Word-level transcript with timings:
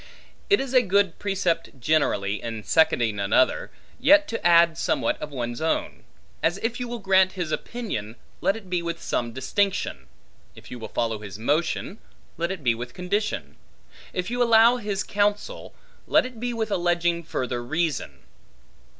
It 0.49 0.59
is 0.59 0.73
a 0.73 0.81
good 0.81 1.19
precept 1.19 1.79
generally, 1.79 2.41
in 2.41 2.63
seconding 2.63 3.19
another, 3.19 3.69
yet 3.99 4.27
to 4.29 4.43
add 4.43 4.75
somewhat 4.75 5.15
of 5.21 5.29
one's 5.29 5.61
own: 5.61 6.05
as 6.41 6.57
if 6.63 6.79
you 6.79 6.87
will 6.87 6.97
grant 6.97 7.33
his 7.33 7.51
opinion, 7.51 8.15
let 8.41 8.55
it 8.55 8.67
be 8.67 8.81
with 8.81 8.99
some 8.99 9.31
distinction; 9.31 10.07
if 10.55 10.71
you 10.71 10.79
will 10.79 10.87
follow 10.87 11.19
his 11.19 11.37
motion, 11.37 11.99
let 12.35 12.49
it 12.51 12.63
be 12.63 12.73
with 12.73 12.95
condition; 12.95 13.57
if 14.11 14.31
you 14.31 14.41
allow 14.41 14.77
his 14.77 15.03
counsel, 15.03 15.75
let 16.07 16.25
it 16.25 16.39
be 16.39 16.51
with 16.51 16.71
alleging 16.71 17.21
further 17.21 17.63
reason. 17.63 18.23